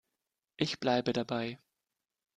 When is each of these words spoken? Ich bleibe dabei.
Ich 0.57 0.79
bleibe 0.79 1.13
dabei. 1.13 1.59